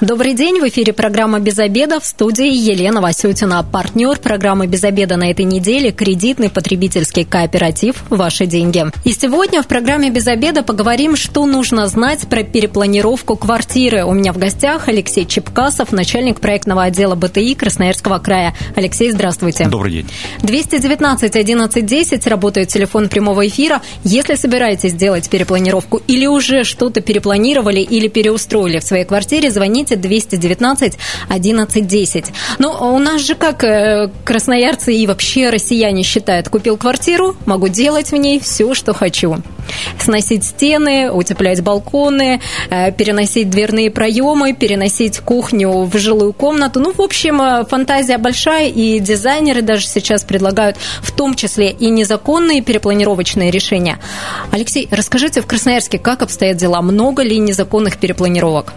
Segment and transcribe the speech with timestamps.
[0.00, 3.64] Добрый день, в эфире программа «Без обеда» в студии Елена Васютина.
[3.64, 8.84] Партнер программы «Без обеда» на этой неделе– кредитный потребительский кооператив «Ваши деньги».
[9.02, 14.04] И сегодня в программе «Без обеда» поговорим, что нужно знать про перепланировку квартиры.
[14.04, 18.54] У меня в гостях Алексей Чепкасов, начальник проектного отдела БТИ Красноярского края.
[18.76, 19.66] Алексей, здравствуйте.
[19.66, 20.06] Добрый день.
[20.44, 23.82] 219 11 10 работает телефон прямого эфира.
[24.04, 29.96] Если собираетесь делать перепланировку или уже что-то перепланировали или переустроили в своей квартире, звоните звоните
[29.96, 32.24] 219 11 10.
[32.58, 38.12] Ну, у нас же как э, красноярцы и вообще россияне считают, купил квартиру, могу делать
[38.12, 39.36] в ней все, что хочу.
[39.98, 46.80] Сносить стены, утеплять балконы, э, переносить дверные проемы, переносить кухню в жилую комнату.
[46.80, 51.90] Ну, в общем, э, фантазия большая, и дизайнеры даже сейчас предлагают в том числе и
[51.90, 53.98] незаконные перепланировочные решения.
[54.52, 56.82] Алексей, расскажите в Красноярске, как обстоят дела?
[56.82, 58.72] Много ли незаконных перепланировок?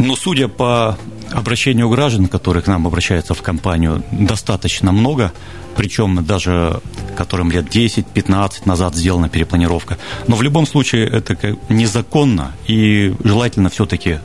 [0.00, 0.98] Но судя по
[1.30, 5.30] обращению граждан, которые к нам обращаются в компанию, достаточно много,
[5.76, 6.80] причем даже
[7.16, 9.98] которым лет 10-15 назад сделана перепланировка.
[10.26, 11.36] Но в любом случае это
[11.68, 14.20] незаконно, и желательно все-таки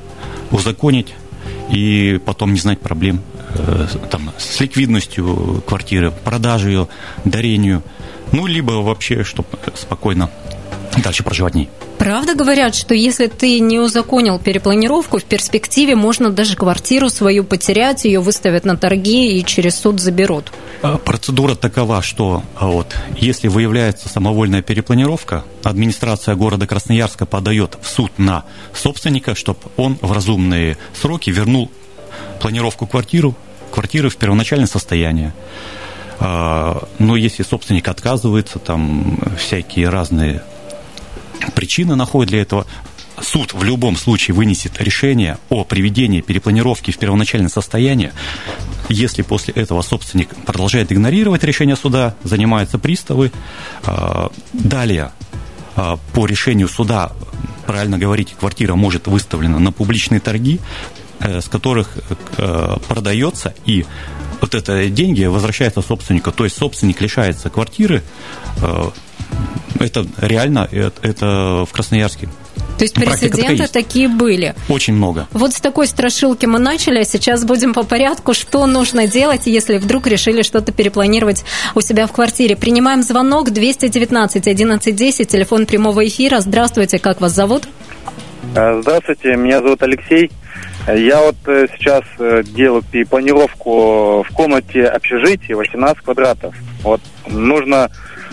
[0.50, 1.14] узаконить
[1.70, 3.22] и потом не знать проблем
[3.56, 6.88] э, там, с ликвидностью квартиры, продажей ее,
[7.26, 7.84] дарению,
[8.32, 10.30] ну, либо вообще, чтобы спокойно
[11.02, 11.70] дальше проживать в ней.
[11.98, 18.06] Правда говорят, что если ты не узаконил перепланировку, в перспективе можно даже квартиру свою потерять,
[18.06, 20.52] ее выставят на торги и через суд заберут?
[20.82, 27.88] А, процедура такова, что а, вот, если выявляется самовольная перепланировка, администрация города Красноярска подает в
[27.88, 31.72] суд на собственника, чтобы он в разумные сроки вернул
[32.40, 33.36] планировку квартиру,
[33.72, 35.34] квартиры в первоначальное состояние.
[36.20, 40.44] А, но если собственник отказывается, там всякие разные
[41.55, 42.66] причины находят для этого.
[43.21, 48.11] Суд в любом случае вынесет решение о приведении перепланировки в первоначальное состояние.
[48.89, 53.32] Если после этого собственник продолжает игнорировать решение суда, занимаются приставы.
[53.83, 55.11] А, далее,
[55.76, 57.14] а, по решению суда,
[57.65, 60.60] правильно говорить, квартира может выставлена на публичные торги,
[61.20, 61.98] э, с которых
[62.37, 63.86] э, продается и
[64.42, 66.31] вот это деньги возвращаются собственнику.
[66.31, 68.04] То есть собственник лишается квартиры,
[68.61, 68.89] э,
[69.80, 72.30] это реально, это в Красноярске.
[72.77, 74.53] То есть прецеденты такие были.
[74.67, 75.27] Очень много.
[75.31, 78.33] Вот с такой страшилки мы начали, а сейчас будем по порядку.
[78.33, 82.58] Что нужно делать, если вдруг решили что-то перепланировать у себя в квартире?
[82.58, 86.42] Принимаем звонок 219 1110, телефон прямого эфира.
[86.42, 87.63] Здравствуйте, как вас зовут?
[88.55, 90.30] Э, здравствуйте, меня зовут Алексей.
[90.88, 96.56] Я вот э, сейчас э, делаю планировку в комнате общежития 18 квадратов.
[96.84, 97.90] Вот нужно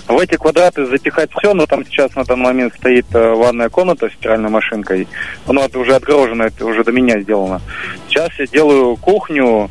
[0.06, 4.10] в эти квадраты запихать все, но там сейчас на данный момент стоит э, ванная комната
[4.10, 5.08] с стиральной машинкой.
[5.46, 7.62] Она уже отгорожена, это уже до меня сделано.
[8.08, 9.70] Сейчас я делаю кухню,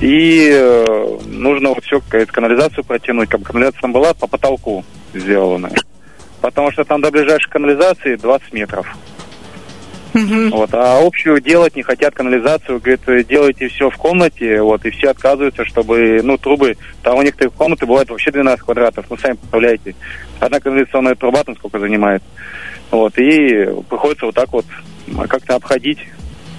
[0.00, 0.82] и
[1.26, 3.28] нужно вот все, канализацию протянуть.
[3.28, 5.70] Как канализация там была по потолку сделана.
[6.40, 8.86] Потому что там до ближайшей канализации 20 метров.
[10.50, 15.10] Вот, а общую делать не хотят канализацию, говорят, делайте все в комнате, вот, и все
[15.10, 19.94] отказываются, чтобы, ну, трубы, там у некоторых комнаты бывает вообще 12 квадратов, ну, сами представляете,
[20.40, 22.22] одна канализационная труба там сколько занимает,
[22.90, 24.64] вот, и приходится вот так вот
[25.28, 25.98] как-то обходить,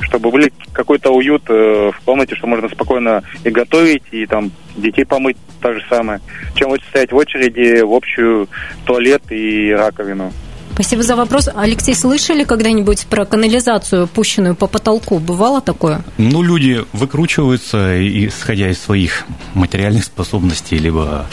[0.02, 5.06] чтобы были какой-то уют э, в комнате, что можно спокойно и готовить, и там детей
[5.06, 6.20] помыть так же самое,
[6.54, 8.48] чем вот стоять в очереди в общую
[8.86, 10.32] туалет и раковину.
[10.74, 11.50] Спасибо за вопрос.
[11.56, 15.20] Алексей, слышали когда-нибудь про канализацию, пущенную по потолку?
[15.20, 16.04] Бывало такое?
[16.18, 17.98] Ну, люди выкручиваются,
[18.28, 21.26] исходя из своих материальных способностей, либо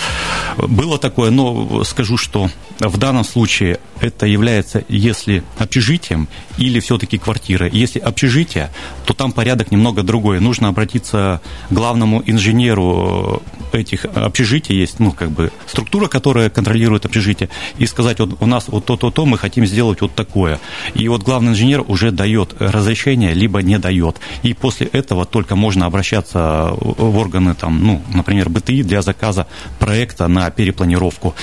[0.57, 6.29] было такое, но скажу, что в данном случае это является, если общежитием
[6.59, 7.69] или все-таки квартира.
[7.69, 8.71] Если общежитие,
[9.05, 10.41] то там порядок немного другой.
[10.41, 13.43] Нужно обратиться к главному инженеру
[13.75, 14.77] этих общежитий.
[14.77, 17.49] Есть, ну, как бы структура, которая контролирует общежитие,
[17.79, 20.61] и сказать, вот у нас вот то-то-то, мы хотим сделать вот такое.
[20.95, 24.17] И вот главный инженер уже дает разрешение, либо не дает.
[24.43, 29.47] И после этого только можно обращаться в органы, там, ну, например, БТИ для заказа
[29.79, 31.35] проекта на перепланировку.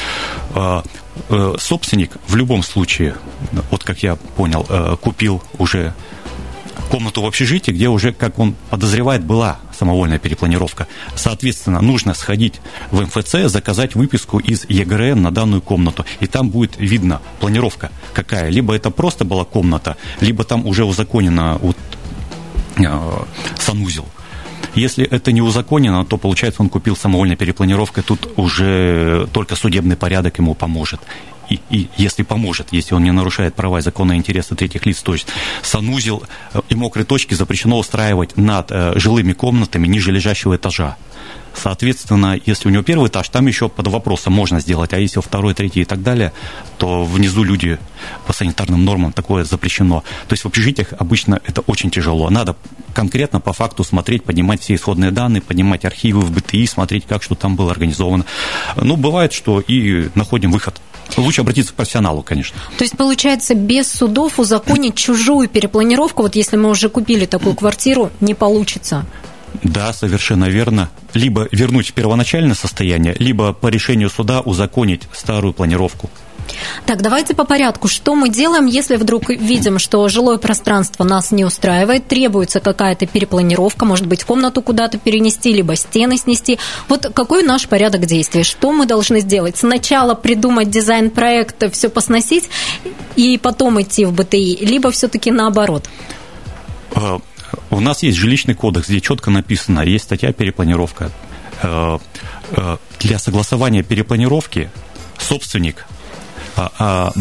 [0.54, 0.84] А,
[1.30, 3.16] э, собственник в любом случае,
[3.70, 5.94] вот как я понял, э, купил уже
[6.90, 10.88] комнату в общежитии, где уже, как он подозревает, была самовольная перепланировка.
[11.16, 12.62] Соответственно, нужно сходить
[12.92, 18.52] в МФЦ, заказать выписку из ЕГРН на данную комнату, и там будет видно планировка какая.
[18.52, 21.78] Либо это просто была комната, либо там уже узаконено вот,
[22.78, 23.24] э,
[23.58, 24.06] санузел.
[24.76, 30.38] Если это не узаконено, то, получается, он купил самовольной перепланировкой, тут уже только судебный порядок
[30.38, 31.02] ему поможет
[31.52, 35.14] и, и если поможет, если он не нарушает права и законные интересы третьих лиц, то
[35.14, 35.28] есть
[35.62, 40.98] санузел э, и мокрые точки запрещено устраивать над э, жилыми комнатами ниже лежащего этажа.
[41.54, 45.54] Соответственно, если у него первый этаж, там еще под вопросом можно сделать, а если второй,
[45.54, 46.34] третий и так далее,
[46.78, 47.78] то внизу люди
[48.26, 50.04] по санитарным нормам такое запрещено.
[50.28, 52.30] То есть в общежитиях обычно это очень тяжело.
[52.30, 52.56] Надо
[52.94, 57.36] конкретно по факту смотреть, поднимать все исходные данные, поднимать архивы в БТИ, смотреть, как что
[57.36, 58.26] там было организовано.
[58.76, 60.82] Ну, бывает, что и находим выход
[61.18, 62.58] Лучше обратиться к профессионалу, конечно.
[62.78, 68.12] То есть, получается, без судов узаконить чужую перепланировку, вот если мы уже купили такую квартиру,
[68.22, 69.06] не получится?
[69.64, 70.90] Да, совершенно верно.
[71.14, 76.10] Либо вернуть в первоначальное состояние, либо по решению суда узаконить старую планировку.
[76.86, 77.88] Так, давайте по порядку.
[77.88, 83.86] Что мы делаем, если вдруг видим, что жилое пространство нас не устраивает, требуется какая-то перепланировка,
[83.86, 86.60] может быть, комнату куда-то перенести, либо стены снести.
[86.88, 88.44] Вот какой наш порядок действий?
[88.44, 89.58] Что мы должны сделать?
[89.58, 92.50] Сначала придумать дизайн проекта, все посносить,
[93.16, 95.88] и потом идти в БТИ, либо все-таки наоборот?
[97.70, 101.12] У нас есть жилищный кодекс, где четко написано, есть статья перепланировка.
[101.64, 102.00] А,
[102.52, 104.70] а, для согласования перепланировки
[105.18, 105.86] собственник
[106.56, 107.12] а, а,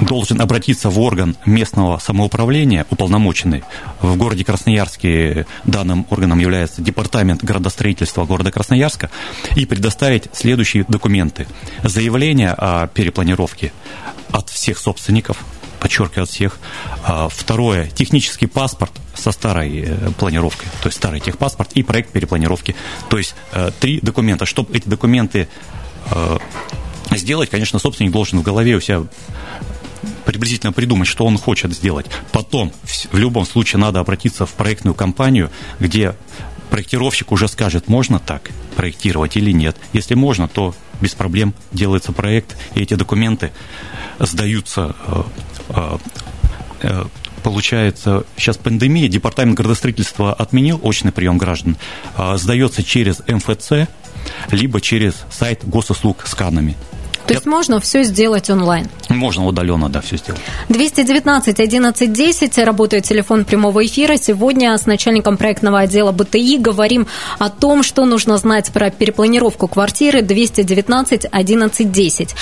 [0.00, 3.64] должен обратиться в орган местного самоуправления, уполномоченный.
[4.00, 9.10] В городе Красноярске данным органом является Департамент градостроительства города Красноярска,
[9.54, 11.46] и предоставить следующие документы.
[11.82, 13.72] Заявление о перепланировке
[14.32, 15.38] от всех собственников,
[15.80, 16.58] подчеркиваю, от всех.
[17.04, 22.74] А, второе, технический паспорт со старой э, планировкой, то есть старый техпаспорт и проект перепланировки.
[23.08, 24.46] То есть э, три документа.
[24.46, 25.48] Чтобы эти документы
[26.10, 26.38] э,
[27.12, 29.04] сделать, конечно, собственник должен в голове у себя
[30.24, 32.06] приблизительно придумать, что он хочет сделать.
[32.32, 32.72] Потом,
[33.12, 35.50] в любом случае, надо обратиться в проектную компанию,
[35.80, 36.14] где
[36.70, 39.76] проектировщик уже скажет, можно так проектировать или нет.
[39.92, 43.52] Если можно, то без проблем делается проект, и эти документы
[44.18, 44.96] сдаются
[47.42, 51.76] получается, сейчас пандемия, департамент градостроительства отменил очный прием граждан,
[52.34, 53.88] сдается через МФЦ,
[54.50, 56.34] либо через сайт госуслуг с
[57.26, 58.88] То есть можно все сделать онлайн?
[59.08, 60.40] Можно удаленно, да, все сделать.
[60.68, 64.16] 219 11 10, работает телефон прямого эфира.
[64.16, 67.06] Сегодня с начальником проектного отдела БТИ говорим
[67.38, 72.34] о том, что нужно знать про перепланировку квартиры 219 11 10.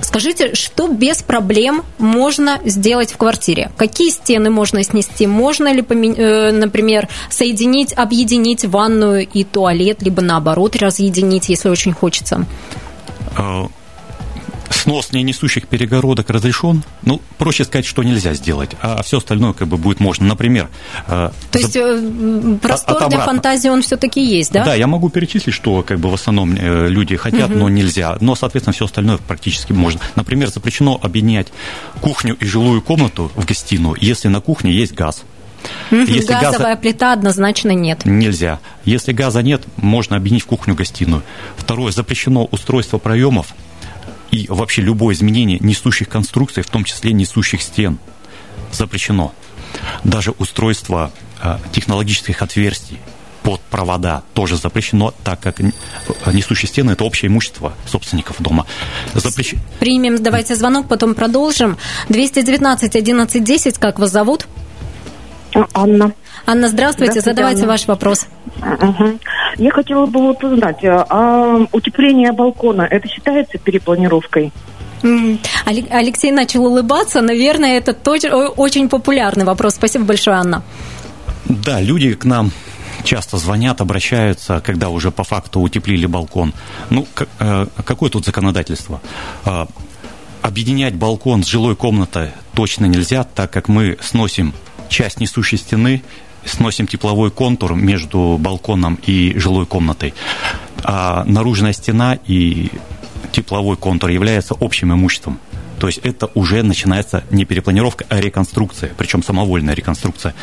[0.00, 3.70] Скажите, что без проблем можно сделать в квартире?
[3.76, 5.26] Какие стены можно снести?
[5.26, 12.46] Можно ли, э, например, соединить, объединить ванную и туалет, либо наоборот разъединить, если очень хочется?
[14.68, 16.82] А, снос несущих перегородок разрешен.
[17.02, 20.26] Ну, проще сказать, что нельзя сделать, а все остальное как бы будет можно.
[20.26, 20.68] Например...
[21.06, 22.58] Э, То есть за...
[22.60, 24.64] простор от, для фантазии он все-таки есть, да?
[24.64, 27.60] Да, я могу перечислить, что как бы в основном э, люди хотят, угу.
[27.60, 28.16] но нельзя.
[28.20, 30.00] Но, соответственно, все остальное практически можно.
[30.16, 31.48] Например, запрещено объединять
[32.00, 35.24] кухню и жилую комнату в гостиную, если на кухне есть газ.
[35.90, 36.76] Если Газовая газа...
[36.76, 38.04] плита однозначно нет.
[38.04, 38.60] Нельзя.
[38.84, 41.22] Если газа нет, можно объединить в кухню-гостиную.
[41.56, 43.54] Второе, запрещено устройство проемов
[44.34, 47.98] и вообще любое изменение несущих конструкций, в том числе несущих стен,
[48.72, 49.32] запрещено.
[50.02, 52.98] Даже устройство э, технологических отверстий
[53.44, 55.60] под провода тоже запрещено, так как
[56.32, 58.66] несущие стены– это общее имущество собственников дома.
[59.12, 59.54] Запрещ...
[59.78, 61.76] Примем, давайте звонок, потом продолжим.
[62.08, 64.46] 219 11 10, как вас зовут?
[65.74, 66.12] Анна.
[66.46, 67.72] Анна, здравствуйте, здравствуйте задавайте Анна.
[67.72, 68.26] ваш вопрос.
[68.58, 69.20] Угу.
[69.56, 74.52] Я хотела бы вот узнать, а, а утепление балкона, это считается перепланировкой?
[75.66, 77.20] Алексей начал улыбаться.
[77.20, 79.74] Наверное, это тоже очень популярный вопрос.
[79.74, 80.62] Спасибо большое, Анна.
[81.44, 82.52] Да, люди к нам
[83.04, 86.54] часто звонят, обращаются, когда уже по факту утеплили балкон.
[86.88, 87.06] Ну,
[87.38, 89.02] э, какое тут законодательство?
[89.44, 89.68] А,
[90.40, 94.54] объединять балкон с жилой комнатой точно нельзя, так как мы сносим
[94.88, 96.02] часть несущей стены
[96.46, 100.14] сносим тепловой контур между балконом и жилой комнатой.
[100.82, 102.70] А наружная стена и
[103.32, 105.38] тепловой контур являются общим имуществом.
[105.78, 110.34] То есть это уже начинается не перепланировка, а реконструкция, причем самовольная реконструкция.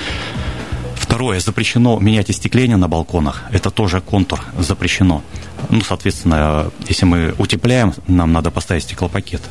[0.96, 3.44] Второе, запрещено менять остекление на балконах.
[3.52, 5.24] Это тоже контур, запрещено.
[5.70, 9.42] Ну, соответственно, если мы утепляем, нам надо поставить стеклопакет.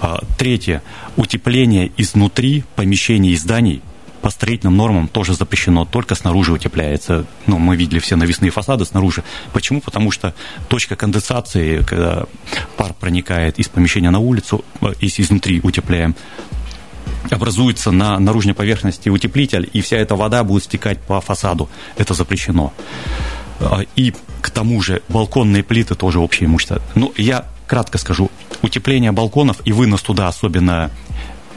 [0.00, 0.82] А, третье,
[1.16, 3.82] утепление изнутри помещений и зданий
[4.22, 7.26] по строительным нормам тоже запрещено, только снаружи утепляется.
[7.46, 9.24] Ну, мы видели все навесные фасады снаружи.
[9.52, 9.80] Почему?
[9.80, 10.34] Потому что
[10.68, 12.24] точка конденсации, когда
[12.76, 16.14] пар проникает из помещения на улицу, э, если изнутри утепляем,
[17.30, 21.68] образуется на наружной поверхности утеплитель, и вся эта вода будет стекать по фасаду.
[21.96, 22.72] Это запрещено.
[23.60, 26.80] А, и к тому же балконные плиты тоже общее имущество.
[26.94, 28.30] Ну, я кратко скажу.
[28.62, 30.90] Утепление балконов и вынос туда, особенно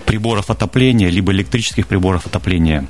[0.06, 2.88] приборов отопления, либо электрических приборов отопления,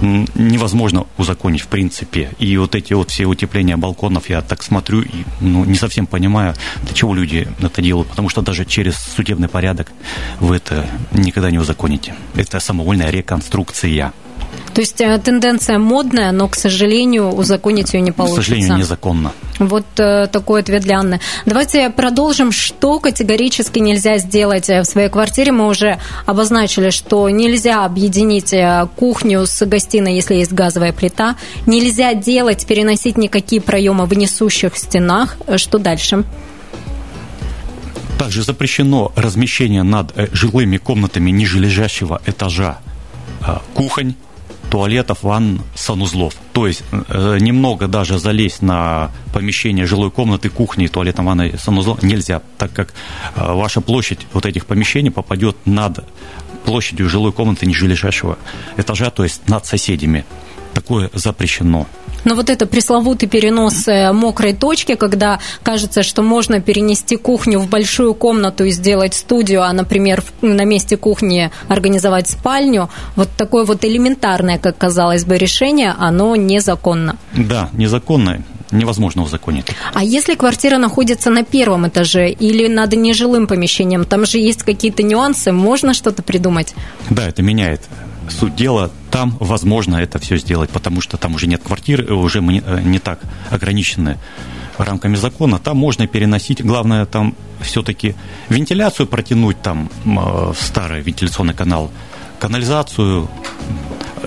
[0.00, 2.30] невозможно узаконить в принципе.
[2.38, 6.54] И вот эти вот все утепления балконов, я так смотрю и ну, не совсем понимаю,
[6.82, 9.90] для чего люди это делают, потому что даже через судебный порядок
[10.40, 12.14] вы это никогда не узаконите.
[12.34, 14.12] Это самовольная реконструкция.
[14.76, 18.42] То есть э, тенденция модная, но, к сожалению, узаконить ее не получится.
[18.42, 19.32] К сожалению, незаконно.
[19.58, 21.18] Вот э, такой ответ для Анны.
[21.46, 25.52] Давайте продолжим, что категорически нельзя сделать э, в своей квартире.
[25.52, 28.54] Мы уже обозначили, что нельзя объединить
[28.96, 31.36] кухню с гостиной, если есть газовая плита.
[31.64, 35.38] Нельзя делать, переносить никакие проемы в несущих стенах.
[35.56, 36.22] Что дальше?
[38.18, 42.76] Также запрещено размещение над жилыми комнатами нижележащего этажа
[43.72, 44.16] кухонь,
[44.76, 46.34] туалетов, ванн, санузлов.
[46.52, 52.42] То есть э, немного даже залезть на помещение жилой комнаты, кухни, туалета, ванны, санузлов нельзя,
[52.58, 52.92] так как
[53.36, 56.04] э, ваша площадь вот этих помещений попадет над
[56.66, 57.86] площадью жилой комнаты ниже
[58.76, 60.26] этажа, то есть над соседями.
[60.86, 61.88] Такое запрещено.
[62.24, 67.68] Но вот это пресловутый перенос э, мокрой точки, когда кажется, что можно перенести кухню в
[67.68, 73.84] большую комнату и сделать студию, а, например, на месте кухни организовать спальню, вот такое вот
[73.84, 77.16] элементарное, как казалось бы, решение, оно незаконно.
[77.34, 79.66] Да, незаконно невозможно узаконить.
[79.92, 85.02] А если квартира находится на первом этаже или над нежилым помещением, там же есть какие-то
[85.02, 86.74] нюансы, можно что-то придумать?
[87.10, 87.82] Да, это меняет
[88.30, 92.62] суть дела, там возможно это все сделать, потому что там уже нет квартир, уже мы
[92.64, 94.18] э, не так ограничены
[94.78, 98.14] рамками закона, там можно переносить, главное там все-таки
[98.48, 101.90] вентиляцию протянуть там в старый вентиляционный канал,
[102.38, 103.28] канализацию,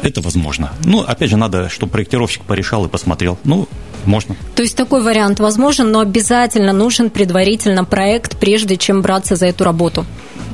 [0.01, 0.71] это возможно.
[0.83, 3.37] Ну, опять же, надо, чтобы проектировщик порешал и посмотрел.
[3.43, 3.67] Ну,
[4.05, 4.35] можно.
[4.55, 9.63] То есть такой вариант возможен, но обязательно нужен предварительно проект, прежде чем браться за эту
[9.63, 10.05] работу.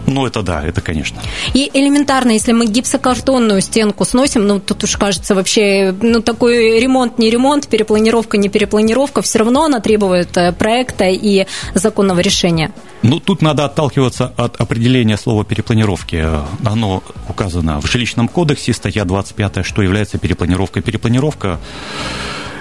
[0.07, 1.21] Ну, это да, это конечно.
[1.53, 7.17] И элементарно, если мы гипсокартонную стенку сносим, ну, тут уж кажется вообще, ну, такой ремонт,
[7.17, 12.71] не ремонт, перепланировка, не перепланировка, все равно она требует э, проекта и законного решения.
[13.01, 16.25] Ну, тут надо отталкиваться от определения слова перепланировки.
[16.63, 20.81] Оно указано в жилищном кодексе, статья 25, что является перепланировкой.
[20.81, 21.59] Перепланировка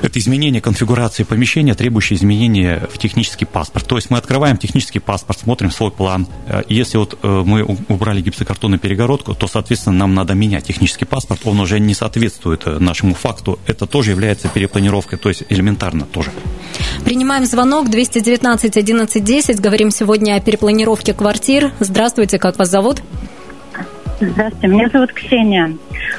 [0.05, 3.87] это изменение конфигурации помещения, требующее изменения в технический паспорт.
[3.87, 6.29] То есть мы открываем технический паспорт, смотрим свой план.
[6.47, 11.41] Э, если вот э, мы убрали гипсокартонную перегородку, то, соответственно, нам надо менять технический паспорт.
[11.45, 13.59] Он уже не соответствует э, нашему факту.
[13.67, 16.31] Это тоже является перепланировкой, то есть элементарно тоже.
[17.05, 19.61] Принимаем звонок 219 11 10.
[19.61, 21.73] Говорим сегодня о перепланировке квартир.
[21.81, 23.03] Здравствуйте, как вас зовут?
[24.21, 25.77] Здравствуйте, меня зовут Ксения.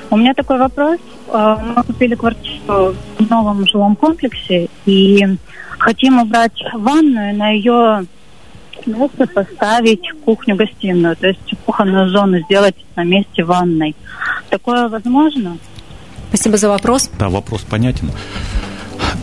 [0.10, 1.00] У меня такой вопрос.
[1.28, 5.26] Э, мы купили квартиру в новом жилом комплексе и
[5.80, 8.06] хотим убрать ванную, на ее
[8.86, 13.96] место поставить кухню-гостиную, то есть кухонную зону сделать на месте ванной.
[14.50, 15.58] Такое возможно?
[16.30, 17.10] Спасибо за вопрос.
[17.18, 18.12] Да, вопрос понятен.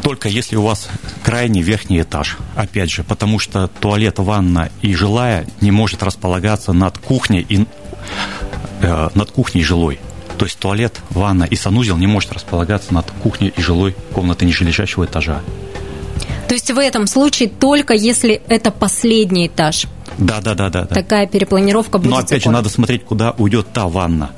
[0.02, 0.88] Только если у вас
[1.22, 6.98] крайний верхний этаж, опять же, потому что туалет, ванна и жилая не может располагаться над
[6.98, 7.66] кухней и
[8.80, 10.00] э, над кухней жилой.
[10.42, 15.04] То есть туалет, ванна и санузел не может располагаться над кухней и жилой комнатой нижележащего
[15.04, 15.40] этажа.
[16.48, 19.86] То есть в этом случае только если это последний этаж.
[20.18, 20.84] Да, да, да, да.
[20.86, 22.10] Такая перепланировка будет.
[22.10, 24.32] Но опять же надо смотреть, куда уйдет та ванна.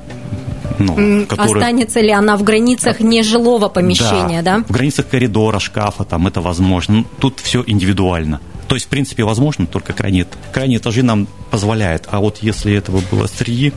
[0.77, 1.55] Ну, которая...
[1.55, 4.57] Останется ли она в границах нежилого помещения, да.
[4.57, 4.63] да?
[4.63, 6.97] В границах коридора, шкафа, там это возможно.
[6.97, 8.41] Ну, тут все индивидуально.
[8.67, 12.07] То есть, в принципе, возможно, только крайние, крайние этажи нам позволяют.
[12.09, 13.73] А вот если этого было среди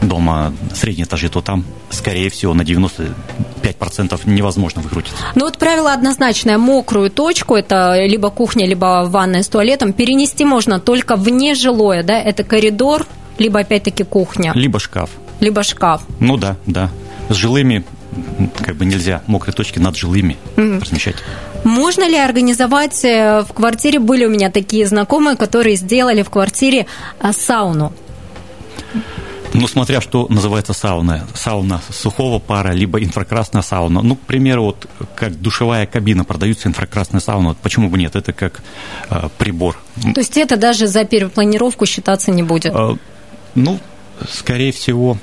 [0.00, 5.16] дома, средние этажи, то там, скорее всего, на 95% невозможно выкрутиться.
[5.34, 6.58] Ну вот правило однозначное.
[6.58, 12.18] Мокрую точку, это либо кухня, либо ванная с туалетом, перенести можно только в нежилое, да?
[12.18, 13.06] Это коридор,
[13.38, 14.52] либо опять-таки кухня.
[14.54, 15.10] Либо шкаф.
[15.40, 16.02] Либо шкаф.
[16.18, 16.90] Ну да, да.
[17.28, 17.84] С жилыми
[18.64, 20.80] как бы нельзя мокрые точки над жилыми mm-hmm.
[20.80, 21.16] размещать.
[21.64, 26.86] Можно ли организовать э, в квартире, были у меня такие знакомые, которые сделали в квартире
[27.20, 27.92] э, сауну?
[29.52, 31.26] Ну, смотря что называется сауна.
[31.34, 34.00] Сауна сухого пара, либо инфракрасная сауна.
[34.02, 34.86] Ну, к примеру, вот
[35.16, 37.56] как душевая кабина продаются инфракрасная сауна.
[37.60, 38.14] Почему бы нет?
[38.16, 38.62] Это как
[39.10, 39.76] э, прибор.
[40.14, 42.72] То есть это даже за перепланировку считаться не будет?
[42.74, 42.96] Э,
[43.54, 43.78] ну,
[44.28, 45.18] скорее всего,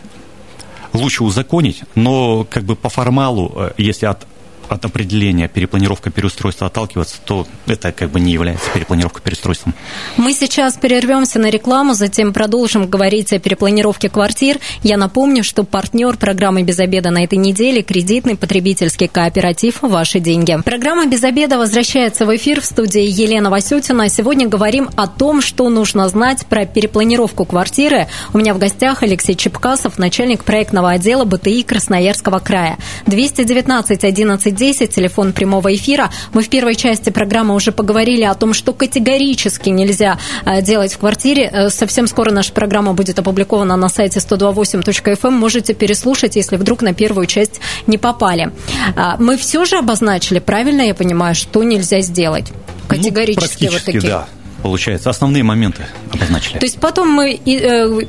[0.93, 4.27] лучше узаконить, но как бы по формалу, э, если от
[4.69, 9.73] от определения перепланировка переустройства отталкиваться, то это как бы не является перепланировкой переустройством.
[10.17, 14.59] Мы сейчас прервемся на рекламу, затем продолжим говорить о перепланировке квартир.
[14.83, 20.57] Я напомню, что партнер программы «Без обеда» на этой неделе– кредитный потребительский кооператив «Ваши деньги».
[20.63, 24.09] Программа «Без обеда» возвращается в эфир в студии Елена Васютина.
[24.09, 28.07] Сегодня говорим о том, что нужно знать про перепланировку квартиры.
[28.33, 32.77] У меня в гостях Алексей Чепкасов, начальник проектного отдела БТИ Красноярского края.
[33.05, 36.09] 219 11 10, телефон прямого эфира.
[36.33, 40.97] Мы в первой части программы уже поговорили о том, что категорически нельзя э, делать в
[40.97, 41.49] квартире.
[41.51, 45.17] Э, совсем скоро наша программа будет опубликована на сайте 128.fm.
[45.23, 45.33] Эм.
[45.33, 48.51] Можете переслушать, если вдруг на первую часть не попали.
[48.95, 52.51] А, мы все же обозначили, правильно я понимаю, что нельзя сделать?
[52.51, 54.01] Ну, категорически ну, вот такие.
[54.01, 54.27] да
[54.61, 56.59] получается, основные моменты обозначили.
[56.59, 58.05] То есть потом мы э,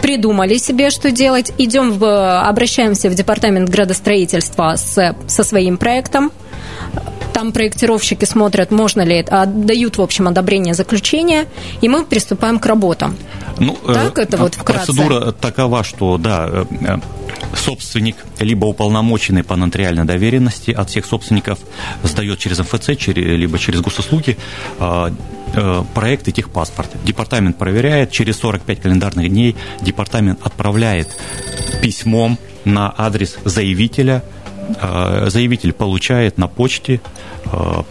[0.00, 6.32] придумали себе, что делать, идем в, обращаемся в департамент градостроительства с, со своим проектом,
[7.32, 11.46] там проектировщики смотрят, можно ли это, дают, в общем, одобрение заключения,
[11.80, 13.16] и мы приступаем к работам.
[13.66, 14.92] Ну, э, так это вот вкратце?
[14.92, 16.98] Процедура такова, что, да, э,
[17.56, 21.58] собственник, либо уполномоченный по нотариальной доверенности от всех собственников
[22.02, 24.36] сдает через МФЦ, либо через госуслуги
[25.54, 26.90] Э, проект и техпаспорт.
[27.04, 31.08] Департамент проверяет, через 45 календарных дней департамент отправляет
[31.82, 34.24] письмом на адрес заявителя.
[34.80, 37.00] Э, заявитель получает на почте
[37.44, 37.82] э,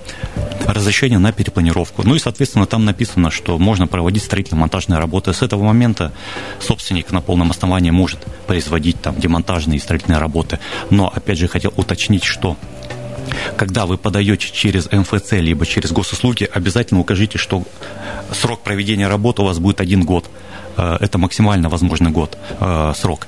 [0.66, 2.04] разрешение на перепланировку.
[2.04, 5.34] Ну и, соответственно, там написано, что можно проводить строительно-монтажные работы.
[5.34, 6.12] С этого момента
[6.60, 10.60] собственник на полном основании может производить там демонтажные и строительные работы.
[10.90, 12.58] Но, опять же, хотел уточнить, что
[13.56, 17.64] когда вы подаете через МФЦ либо через госуслуги, обязательно укажите, что
[18.32, 20.30] срок проведения работы у вас будет один год.
[20.82, 23.28] Э, это максимально возможный год э, срок.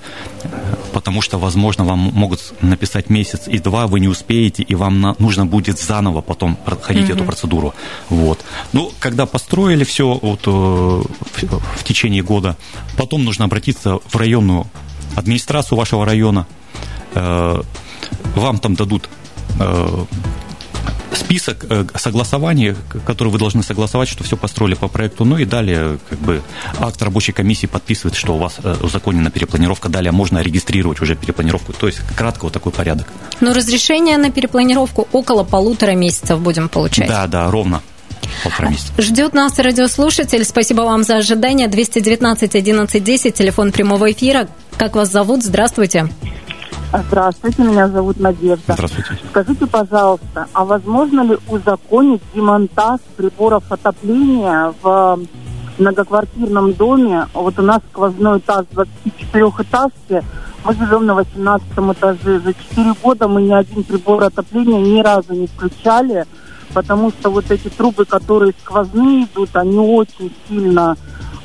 [0.92, 5.46] Потому что, возможно, вам могут написать месяц и два, вы не успеете, и вам нужно
[5.46, 7.16] будет заново потом проходить mm-hmm.
[7.16, 7.74] эту процедуру.
[8.10, 8.40] Вот.
[8.74, 12.58] Ну, когда построили все вот, э, в течение года,
[12.98, 14.66] потом нужно обратиться в районную
[15.16, 16.48] администрацию вашего района.
[17.14, 19.08] Вам там дадут
[21.16, 25.26] список э, согласований, которые вы должны согласовать, что все построили по проекту.
[25.26, 26.42] Ну и далее как бы
[26.80, 29.90] акт рабочей комиссии подписывает, что у вас э, узаконена перепланировка.
[29.90, 31.74] Далее можно регистрировать уже перепланировку.
[31.74, 33.08] То есть кратко вот такой порядок.
[33.42, 37.08] Но разрешение на перепланировку около полутора месяцев будем получать.
[37.08, 37.82] Да, да, ровно
[38.44, 38.94] полтора месяца.
[38.98, 40.44] Ждет нас радиослушатель.
[40.46, 41.68] Спасибо вам за ожидание.
[41.68, 44.48] 219 11 10, телефон прямого эфира.
[44.78, 45.44] Как вас зовут?
[45.44, 46.00] Здравствуйте.
[46.02, 46.43] Здравствуйте,
[47.64, 48.74] меня зовут Надежда.
[48.74, 49.18] Здравствуйте.
[49.30, 55.20] Скажите, пожалуйста, а возможно ли узаконить демонтаж приборов отопления в
[55.80, 57.28] многоквартирном доме?
[57.34, 60.24] Вот у нас сквозной этаж 24-этажки,
[60.66, 62.40] мы живем на 18 этаже.
[62.40, 66.26] За 4 года мы ни один прибор отопления ни разу не включали,
[66.74, 70.96] потому что вот эти трубы, которые сквозные идут, они очень сильно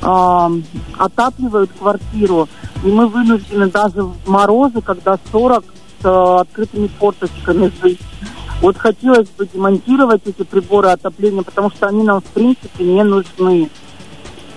[0.01, 0.49] э,
[0.97, 2.47] отапливают квартиру.
[2.83, 5.65] И мы вынуждены даже в морозы, когда 40
[6.01, 7.99] с э, открытыми форточками жить.
[8.61, 13.69] Вот хотелось бы демонтировать эти приборы отопления, потому что они нам, в принципе, не нужны.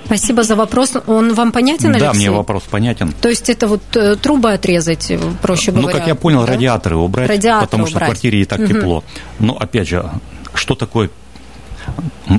[0.05, 0.97] Спасибо за вопрос.
[1.07, 2.07] Он вам понятен, Алексей?
[2.07, 3.13] Да, мне вопрос понятен.
[3.21, 5.89] То есть это вот э, трубы отрезать, э, проще говоря?
[5.89, 6.53] Ну, как я понял, да?
[6.53, 8.09] радиаторы убрать, радиаторы потому что убрать.
[8.09, 8.69] в квартире и так угу.
[8.69, 9.05] тепло.
[9.39, 10.11] Но, опять же,
[10.55, 11.11] что такое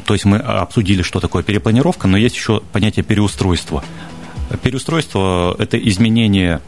[0.06, 3.84] то есть мы обсудили, что такое перепланировка, но есть еще понятие переустройства.
[4.62, 6.62] Переустройство– это изменение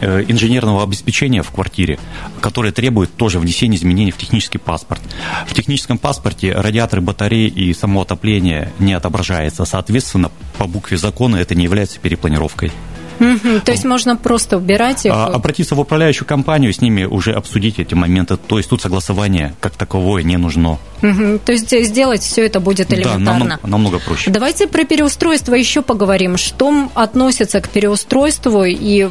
[0.00, 1.98] э, инженерного обеспечения в квартире,
[2.40, 5.00] которое требует тоже внесения изменений в технический паспорт.
[5.46, 9.64] В техническом паспорте радиаторы, батареи и само отопление не отображается.
[9.64, 12.72] Соответственно, по букве закона это не является перепланировкой.
[13.20, 15.12] Угу, то есть можно просто убирать их?
[15.14, 18.36] А, обратиться в управляющую компанию, с ними уже обсудить эти моменты.
[18.36, 20.78] То есть тут согласование как таковое не нужно.
[21.02, 23.24] Угу, то есть сделать все это будет элементарно.
[23.24, 24.30] Да, намного, намного проще.
[24.30, 26.36] Давайте про переустройство еще поговорим.
[26.36, 29.08] Что относится к переустройству и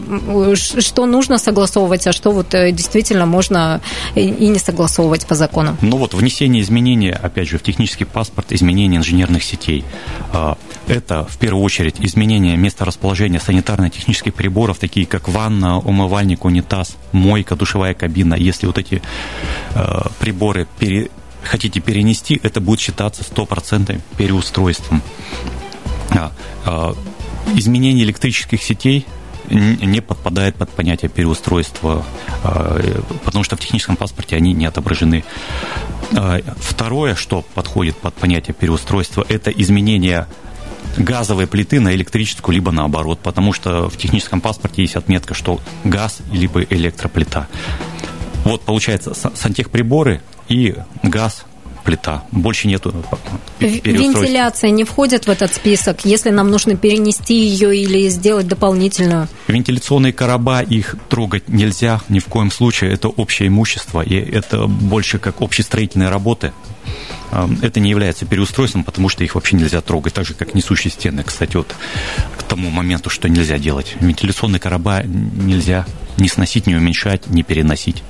[0.55, 3.81] что нужно согласовывать, а что вот э, действительно можно
[4.15, 5.77] и не согласовывать по закону?
[5.81, 9.85] Ну вот внесение изменений, опять же, в технический паспорт, изменение инженерных сетей.
[10.33, 16.45] А, это в первую очередь изменение места расположения санитарной технических приборов, такие как ванна, умывальник,
[16.45, 18.35] унитаз, мойка, душевая кабина.
[18.35, 19.01] Если вот эти
[19.73, 21.09] э, приборы пере,
[21.43, 25.01] хотите перенести, это будет считаться стопроцентным переустройством.
[26.11, 26.31] А,
[26.65, 26.95] а,
[27.55, 29.05] изменение электрических сетей
[29.49, 32.03] не подпадает под понятие переустройства,
[32.43, 32.79] а,
[33.23, 35.23] потому что в техническом паспорте они не отображены.
[36.57, 40.27] Второе, что подходит под понятие переустройства, это изменение
[40.97, 46.19] газовой плиты на электрическую, либо наоборот, потому что в техническом паспорте есть отметка, что газ
[46.31, 47.47] либо электроплита.
[48.43, 51.45] Вот, получается, сантехприборы и газ,
[51.85, 52.23] плита.
[52.31, 52.93] Больше нету
[53.59, 59.27] Вентиляция не входит в этот список, если нам нужно перенести ее или сделать дополнительную?
[59.47, 62.91] Вентиляционные короба, их трогать нельзя ни в коем случае.
[62.91, 66.51] Это общее имущество, и это больше как общестроительные работы.
[67.61, 71.23] Это не является переустройством, потому что их вообще нельзя трогать, так же, как несущие стены.
[71.23, 71.73] Кстати, вот
[72.37, 73.95] к тому моменту, что нельзя делать.
[73.99, 75.85] Вентиляционные короба нельзя
[76.17, 78.03] ни сносить, ни уменьшать, ни переносить.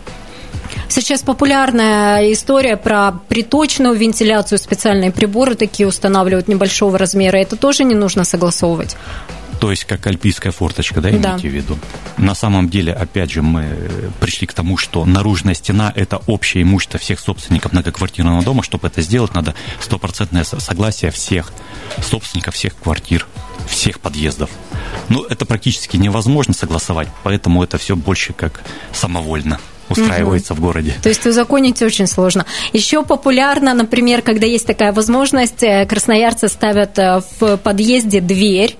[0.88, 7.38] Сейчас популярная история про приточную вентиляцию, специальные приборы такие устанавливают небольшого размера.
[7.38, 8.96] Это тоже не нужно согласовывать?
[9.60, 11.38] То есть как альпийская форточка, да, имеете да.
[11.38, 11.80] в виду?
[12.18, 17.00] На самом деле, опять же, мы пришли к тому, что наружная стена– это общее имущество
[17.00, 18.64] всех собственников многоквартирного дома.
[18.64, 21.52] Чтобы это сделать, надо стопроцентное согласие всех
[22.04, 23.28] собственников всех квартир,
[23.68, 24.50] всех подъездов.
[25.10, 30.62] Ну, это практически невозможно согласовать, поэтому это все больше как самовольно устраивается угу.
[30.62, 30.94] в городе.
[31.02, 32.46] То есть узаконить очень сложно.
[32.74, 38.78] Еще популярно, например, когда есть такая возможность, э, красноярцы ставят э, в подъезде дверь,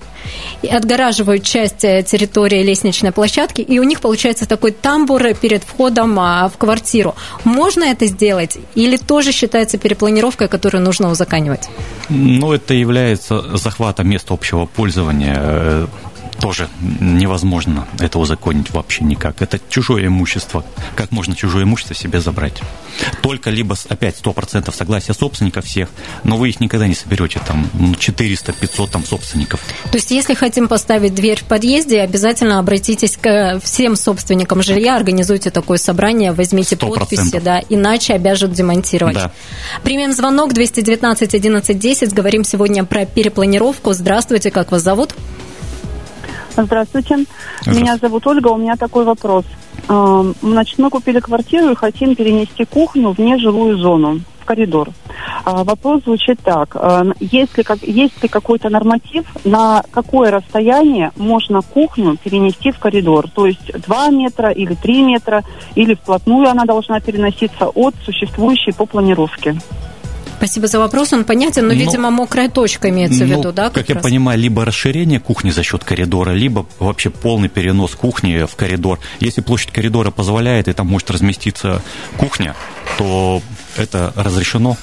[0.68, 6.48] отгораживают часть э, территории лестничной площадки, и у них получается такой тамбур перед входом а,
[6.48, 7.14] в квартиру.
[7.44, 11.68] Можно это сделать или тоже считается перепланировкой, которую нужно узаканивать?
[12.08, 15.86] Ну, это является захватом места общего пользования
[16.46, 16.68] тоже
[17.00, 19.42] невозможно это узаконить вообще никак.
[19.42, 20.64] Это чужое имущество.
[20.94, 22.62] Как можно чужое имущество себе забрать?
[23.20, 25.88] Только либо, опять, 100% согласия собственников всех,
[26.22, 29.60] но вы их никогда не соберете, там, 400-500 ну, там собственников.
[29.90, 35.50] То есть, если хотим поставить дверь в подъезде, обязательно обратитесь к всем собственникам жилья, организуйте
[35.50, 36.94] такое собрание, возьмите 100%.
[36.96, 39.16] подписи, да, иначе обяжут демонтировать.
[39.16, 39.32] Да.
[39.82, 43.92] Примем звонок 219 11 10, говорим сегодня про перепланировку.
[43.94, 45.16] Здравствуйте, как вас зовут?
[46.56, 47.26] Здравствуйте.
[47.60, 47.80] Здравствуйте.
[47.80, 48.48] Меня зовут Ольга.
[48.48, 49.44] У меня такой вопрос.
[49.88, 54.90] Эм, значит, мы купили квартиру и хотим перенести кухню в нежилую зону, в коридор.
[55.44, 56.74] А, вопрос звучит так.
[56.74, 62.78] Э, есть ли, как, есть ли какой-то норматив, на какое расстояние можно кухню перенести в
[62.78, 63.28] коридор?
[63.28, 68.86] То есть 2 метра или 3 метра, или вплотную она должна переноситься от существующей по
[68.86, 69.56] планировке?
[70.36, 73.52] Спасибо за вопрос, он понятен, но, но ну, видимо, мокрая точка имеется ну, в виду,
[73.52, 73.64] да?
[73.64, 78.44] Как, как я понимаю, либо расширение кухни за счет коридора, либо вообще полный перенос кухни
[78.44, 79.00] в коридор.
[79.20, 81.82] Если площадь коридора позволяет, и там может разместиться
[82.18, 82.54] кухня,
[82.98, 83.40] то
[83.76, 84.76] это разрешено.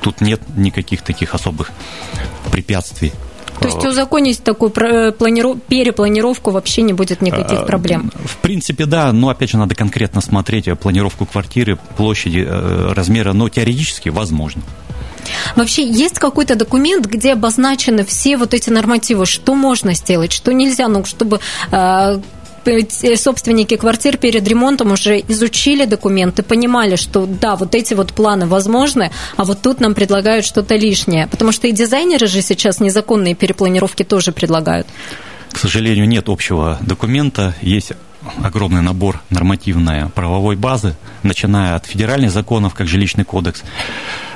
[0.00, 1.72] Тут нет никаких таких особых
[2.50, 3.12] препятствий.
[3.60, 5.60] То есть узаконить такую э, планиров...
[5.62, 8.10] перепланировку вообще не будет никаких а, проблем?
[8.24, 13.48] В принципе, да, но опять же надо конкретно смотреть планировку квартиры, площади, э, размера, но
[13.48, 14.62] теоретически возможно.
[15.56, 20.88] Вообще есть какой-то документ, где обозначены все вот эти нормативы, что можно сделать, что нельзя,
[20.88, 22.20] ну, чтобы э,
[23.16, 29.10] собственники квартир перед ремонтом уже изучили документы, понимали, что да, вот эти вот планы возможны,
[29.36, 31.26] а вот тут нам предлагают что-то лишнее.
[31.26, 34.86] Потому что и дизайнеры же сейчас незаконные перепланировки тоже предлагают.
[35.52, 37.92] К сожалению, нет общего документа, есть
[38.42, 43.62] огромный набор нормативной правовой базы, начиная от федеральных законов, как жилищный кодекс,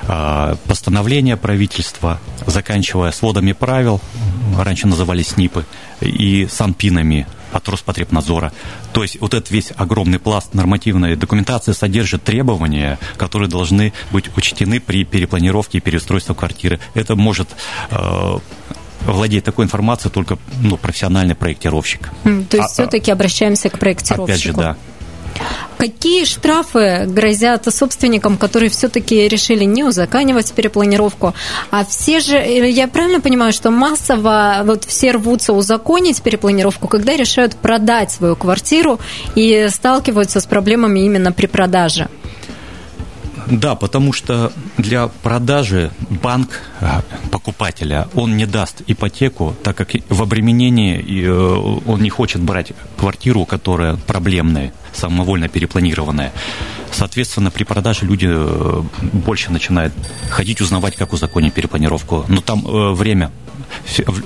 [0.08, 4.00] а, постановления правительства, заканчивая сводами правил,
[4.58, 5.64] раньше назывались СНИПы,
[6.00, 7.26] и санпинами
[7.56, 8.52] от Роспотребнадзора.
[8.92, 14.80] То есть вот этот весь огромный пласт нормативной документации содержит требования, которые должны быть учтены
[14.80, 16.80] при перепланировке и переустройстве квартиры.
[16.94, 17.48] Это может
[17.90, 18.38] э,
[19.06, 22.10] владеть такой информацией только ну, профессиональный проектировщик.
[22.22, 24.24] То есть а, все-таки обращаемся к проектировщику.
[24.24, 24.76] Опять же, да.
[25.78, 31.34] Какие штрафы грозят собственникам, которые все-таки решили не узаканивать перепланировку?
[31.70, 37.16] А все же, э, я правильно понимаю, что массово вот все рвутся узаконить перепланировку, когда
[37.16, 38.98] решают продать свою квартиру
[39.34, 42.08] и сталкиваются с проблемами именно при продаже?
[43.46, 46.86] Да, потому что для продажи банк э,
[47.30, 53.44] покупателя, он не даст ипотеку, так как в обременении э, он не хочет брать квартиру,
[53.44, 56.32] которая проблемная, самовольно перепланированная.
[56.90, 58.82] Соответственно, при продаже люди э,
[59.12, 59.94] больше начинают
[60.28, 62.24] ходить, узнавать, как узаконить перепланировку.
[62.28, 62.62] Но там
[62.94, 63.30] время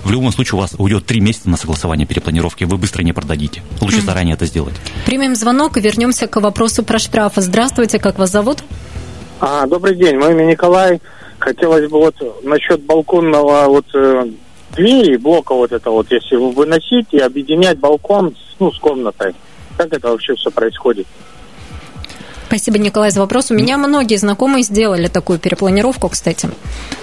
[0.03, 3.63] в любом случае у вас уйдет три месяца на согласование перепланировки, вы быстро не продадите.
[3.81, 4.75] Лучше заранее это сделать.
[5.07, 7.41] Примем звонок и вернемся к вопросу про штрафы.
[7.43, 8.63] Здравствуйте, как вас зовут?
[9.41, 11.01] А, добрый день, мое имя Николай.
[11.39, 14.27] Хотелось бы вот насчет балконного вот э,
[14.77, 19.35] двери, блока вот это вот, если выносить и объединять балкон с, ну, с комнатой.
[19.79, 21.07] Как это вообще все происходит?
[22.49, 23.51] Спасибо, Николай, за вопрос.
[23.51, 26.51] У меня многие знакомые сделали такую перепланировку, кстати.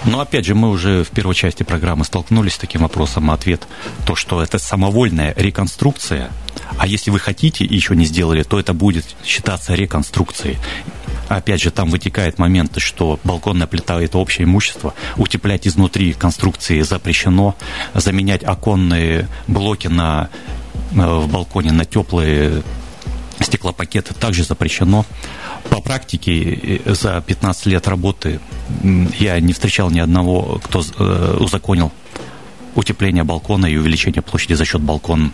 [0.04, 3.62] Но опять же, мы уже в первой части программы столкнулись с таким вопросом, а ответ
[4.06, 6.30] то, что это самовольная реконструкция,
[6.78, 10.58] а если вы хотите и еще не сделали, то это будет считаться реконструкцией.
[11.28, 14.94] Опять же, там вытекает момент, что балконная плита– это общее имущество.
[15.16, 17.54] Утеплять изнутри конструкции запрещено.
[17.94, 20.30] Заменять оконные блоки на,
[20.92, 22.62] э, в балконе на теплые
[23.40, 25.04] стеклопакеты также запрещено.
[25.70, 28.40] По практике э, за 15 лет работы
[29.18, 31.92] я не встречал ни одного, кто э, узаконил
[32.74, 35.32] утепление балкона и увеличение площади за счет балкона.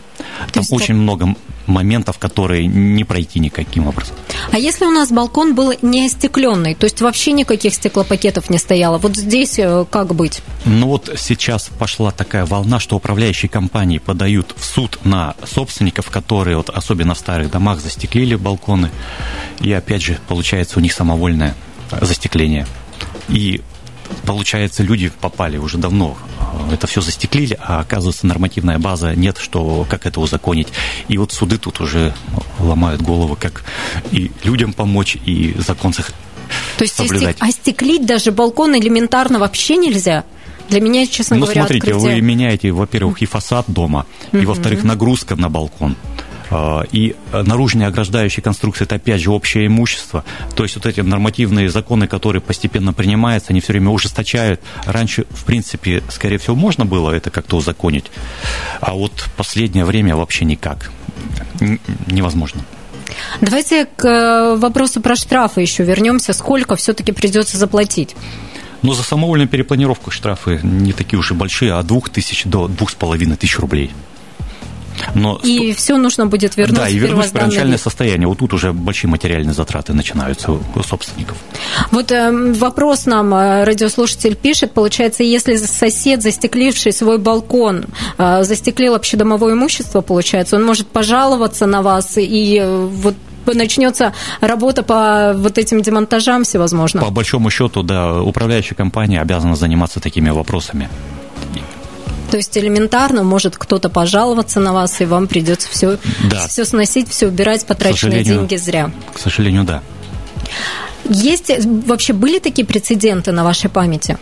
[0.53, 1.35] Там есть очень много
[1.67, 4.15] моментов, которые не пройти никаким образом.
[4.53, 8.99] А если у нас балкон был не остекленный, то есть вообще никаких стеклопакетов не стояло,
[8.99, 10.43] вот здесь э, как быть?
[10.65, 16.57] Ну вот сейчас пошла такая волна, что управляющие компании подают в суд на собственников, которые
[16.57, 18.91] вот особенно в старых домах застеклили балконы,
[19.61, 21.55] и опять же получается у них самовольное
[22.01, 22.67] застекление.
[23.29, 23.63] И
[24.27, 26.17] получается, люди попали уже давно,
[26.71, 30.69] это все застеклили, а оказывается, нормативная база нет, что как это узаконить.
[31.09, 32.15] И вот суды тут уже
[32.59, 33.65] ломают голову, как
[34.11, 35.93] и людям помочь, и закон
[36.77, 37.37] то есть соблюдать.
[37.41, 40.25] остеклить даже балкон элементарно вообще нельзя?
[40.69, 42.15] Для меня, честно ну, говоря, смотрите, открытие...
[42.17, 45.97] вы меняете, во-первых, и фасад дома, и, во-вторых, нагрузка на балкон.
[46.51, 50.25] А, и наружные ограждающие конструкции– это, опять же, общее имущество.
[50.55, 54.61] То есть вот эти нормативные законы, которые постепенно принимаются, они все время ужесточают.
[54.85, 58.07] Раньше, в принципе, скорее всего, можно было это как-то узаконить,
[58.81, 60.91] а вот последнее время вообще никак.
[62.07, 62.65] Невозможно.
[63.41, 66.33] Давайте к э, вопросу про штрафы еще вернемся.
[66.33, 68.17] Сколько все-таки придется заплатить?
[68.83, 72.91] Но за самовольную перепланировку штрафы не такие уж и большие, от двух тысяч до двух
[72.91, 73.91] с половиной тысяч рублей.
[75.15, 75.81] Но и сто...
[75.81, 78.29] все нужно будет вернуть Да, и вернуть в первоначальное состояние.
[78.29, 81.37] Вот тут уже большие материальные затраты начинаются у собственников.
[81.91, 84.73] Вот э, вопрос нам э, радиослушатель пишет.
[84.73, 87.87] Получается, если сосед, застекливший свой балкон,
[88.19, 93.15] э, застеклил общедомовое имущество, получается, он может пожаловаться на вас и э, вот
[93.53, 97.05] начнется работа по вот этим демонтажам всевозможным?
[97.05, 100.89] По большому счету, да, управляющая компания обязана заниматься такими вопросами.
[102.31, 105.99] То есть элементарно может кто-то пожаловаться на вас, и вам придется все,
[106.31, 106.47] да.
[106.49, 108.91] все сносить, все убирать, потраченные деньги зря.
[109.15, 109.83] К сожалению, да.
[111.09, 111.51] Есть
[111.87, 114.19] вообще были такие прецеденты на вашей памяти?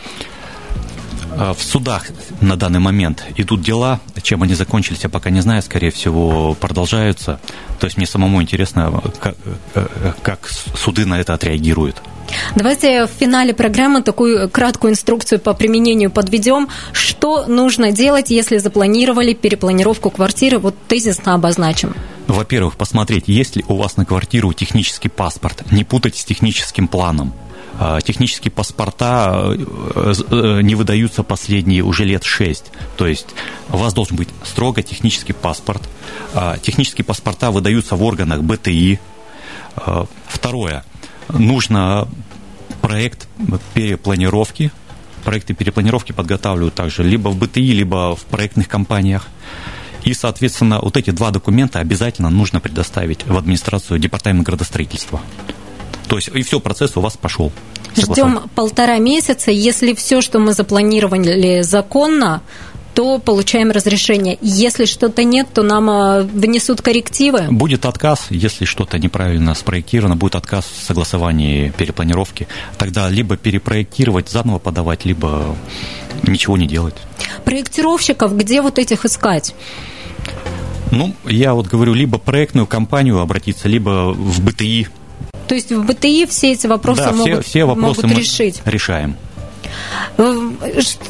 [1.37, 2.07] А, в судах
[2.41, 7.41] на данный момент идут дела, чем они закончились, я пока не знаю, скорее всего, продолжаются.
[7.79, 9.37] То есть мне самому интересно, как,
[9.75, 12.03] э, э, как суды на это отреагируют.
[12.57, 16.69] Давайте в финале программы такую краткую инструкцию по применению подведем.
[16.93, 20.59] Что нужно делать, если запланировали перепланировку квартиры?
[20.59, 21.95] Вот тезисно обозначим.
[22.27, 25.71] Во-первых, посмотреть, есть ли у вас на квартиру технический паспорт.
[25.71, 27.33] Не путать с техническим планом.
[27.79, 32.67] А, технические паспорта э, э, не выдаются последние уже лет шесть.
[32.97, 33.29] То есть
[33.71, 35.83] у вас должен быть строго технический паспорт.
[36.35, 39.01] А, технические паспорта выдаются в органах БТИ.
[39.77, 40.85] А, второе
[41.33, 42.09] нужно
[42.81, 43.29] проект
[43.75, 44.71] перепланировки.
[45.25, 49.29] Проекты перепланировки подготавливают также либо в БТИ, либо в проектных компаниях.
[50.03, 55.21] И, соответственно, вот эти два документа обязательно нужно предоставить в администрацию департамента градостроительства.
[56.09, 57.53] То есть и все, процесс у вас пошел.
[57.97, 59.51] Ждем полтора месяца.
[59.51, 62.43] Если все, что мы запланировали законно,
[62.95, 64.39] то получаем разрешение.
[64.41, 67.47] Если что-то нет, то нам внесут коррективы.
[67.51, 72.49] Будет отказ, если что-то неправильно спроектировано, будет отказ в согласовании перепланировки.
[72.79, 75.57] Тогда либо перепроектировать, заново подавать, либо
[76.23, 76.95] ничего не делать.
[77.45, 79.55] Проектировщиков где вот этих искать?
[80.91, 84.89] Ну, я вот говорю, либо проектную компанию обратиться, либо в БТИ.
[85.49, 88.61] То есть в БТИ все эти вопросы да, могут, все, все вопросы могут решить?
[88.65, 89.17] решаем.
[90.19, 90.53] Э,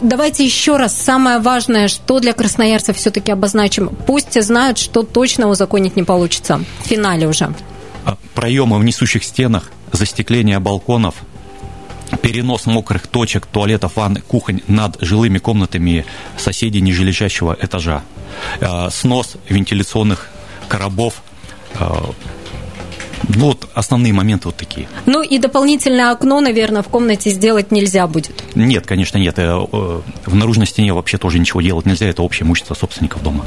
[0.01, 3.89] давайте еще раз самое важное, что для красноярцев все-таки обозначим.
[4.07, 6.65] Пусть знают, что точно узаконить не получится.
[6.85, 7.55] В финале уже.
[8.05, 11.15] А, проемы в несущих стенах, застекление балконов,
[12.21, 16.05] перенос мокрых точек, туалетов, ванн, кухонь над жилыми комнатами
[16.37, 18.03] соседей нижележащего этажа,
[18.61, 20.29] а, снос вентиляционных
[20.69, 21.23] коробов,
[21.79, 22.15] ну,
[23.29, 24.89] вот основные моменты вот такие.
[25.07, 28.43] Ну, и дополнительное окно, наверное, в комнате сделать нельзя будет.
[28.55, 29.39] Нет, конечно, нет.
[29.39, 29.65] Э,
[30.27, 32.07] в наружной стене вообще тоже ничего делать нельзя.
[32.07, 33.45] Это общее имущество собственников дома.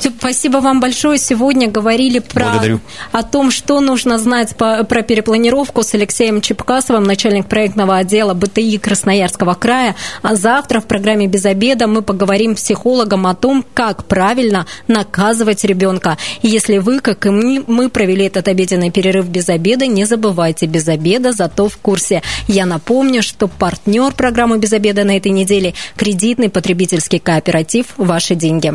[0.00, 1.18] Спасибо вам большое.
[1.18, 2.80] Сегодня говорили про Благодарю.
[3.12, 8.78] о том, что нужно знать по, про перепланировку с Алексеем Чепкасовым, начальник проектного отдела БТИ
[8.78, 9.94] Красноярского края.
[10.22, 15.64] А завтра в программе «Без обеда» мы поговорим с психологом о том, как правильно наказывать
[15.64, 16.16] ребенка.
[16.42, 20.66] И если вы, как и мы, мы провели этот обеденный перерыв без обеда, не забывайте,
[20.66, 22.22] без обеда, зато в курсе.
[22.48, 28.68] Я напомню, что партнер программы «Без обеда» на этой неделе– кредитный потребительский кооператив «Ваши деньги».